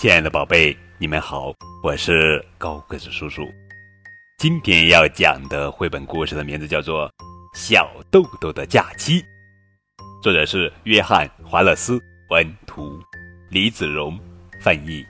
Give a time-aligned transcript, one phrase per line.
[0.00, 3.52] 亲爱的宝贝，你们好，我是高个子叔叔。
[4.38, 7.06] 今天要讲的绘本故事的名字叫做
[7.52, 9.20] 《小豆豆的假期》，
[10.22, 12.00] 作者是约翰·华勒斯，
[12.30, 12.98] 文图，
[13.50, 14.18] 李子荣
[14.62, 15.04] 翻译。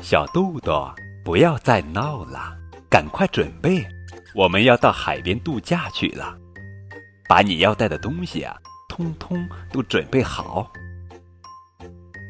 [0.00, 0.88] 小豆豆，
[1.24, 2.56] 不要再闹了，
[2.88, 3.84] 赶快准备，
[4.36, 6.38] 我们要到海边度假去了。
[7.28, 8.56] 把你要带的东西啊，
[8.96, 10.72] 通通都准备好。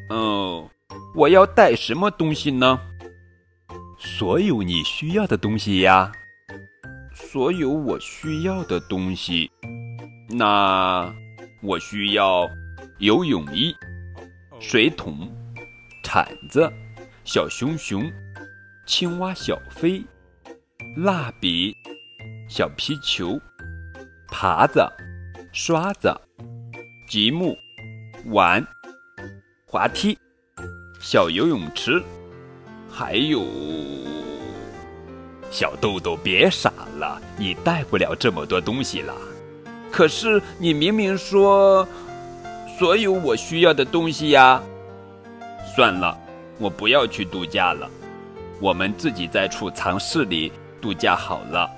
[0.09, 0.69] 哦，
[1.15, 2.77] 我要带什么东西呢？
[3.97, 6.11] 所有你需要的东西呀。
[7.13, 9.49] 所有我需要的东西，
[10.29, 11.09] 那
[11.63, 12.45] 我需要
[12.99, 13.73] 游泳衣、
[14.59, 15.31] 水桶、
[16.03, 16.69] 铲子、
[17.23, 18.11] 小熊熊、
[18.85, 20.03] 青蛙小飞、
[20.97, 21.73] 蜡笔、
[22.49, 23.39] 小皮球。
[24.29, 24.85] 耙子、
[25.53, 26.13] 刷子、
[27.07, 27.57] 积木、
[28.25, 28.65] 碗、
[29.65, 30.17] 滑梯、
[30.99, 32.03] 小游泳池，
[32.91, 33.45] 还有
[35.49, 39.13] 小豆豆，别傻了，你带不了这么多东西了。
[39.89, 41.87] 可是你明明说
[42.77, 44.61] 所有我需要的东西呀。
[45.73, 46.19] 算了，
[46.59, 47.89] 我不要去度假了，
[48.59, 51.71] 我们自己在储藏室里度假好了。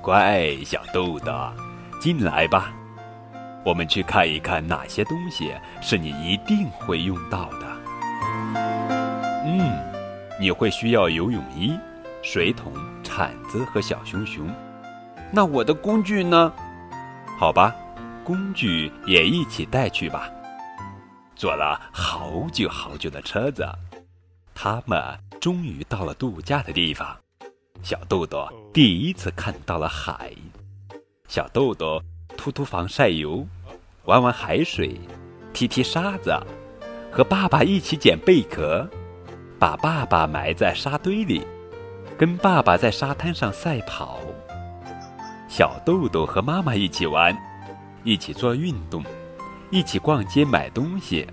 [0.00, 1.32] 乖小豆豆，
[2.00, 2.72] 进来吧，
[3.68, 7.66] 我们去看一看哪些东西是你一定会用到的。
[9.44, 9.60] 嗯，
[10.40, 11.78] 你会需要游泳衣、
[12.22, 12.72] 水桶、
[13.04, 14.50] 铲子和小熊熊。
[15.30, 16.50] 那我的工具呢？
[17.38, 17.76] 好吧，
[18.24, 20.30] 工具也一起带去吧。
[21.36, 23.68] 坐了好久好久的车子，
[24.54, 24.98] 他们
[25.42, 27.14] 终于到了度假的地方。
[27.82, 30.32] 小豆豆第一次看到了海，
[31.28, 32.02] 小豆豆
[32.34, 33.46] 涂涂防晒油，
[34.08, 34.98] 玩玩海水，
[35.52, 36.34] 踢踢沙子，
[37.12, 38.88] 和爸爸一起捡贝壳，
[39.58, 41.46] 把爸爸埋在沙堆里，
[42.16, 44.18] 跟爸爸在沙滩上赛跑。
[45.46, 47.36] 小豆豆和妈妈一起玩，
[48.02, 49.04] 一起做运动，
[49.70, 51.26] 一起逛街买东西。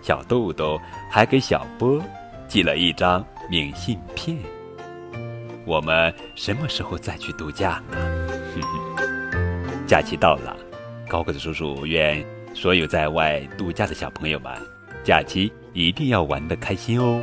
[0.00, 0.80] 小豆豆
[1.10, 2.00] 还给小波
[2.46, 4.38] 寄了一张明信片。
[5.66, 7.98] 我们什么时候再去度假呢？
[9.84, 10.56] 假期到了，
[11.14, 12.20] 高个子叔叔愿
[12.54, 14.52] 所有在外度假的小朋友们，
[15.04, 17.22] 假期一定要玩得开心哦。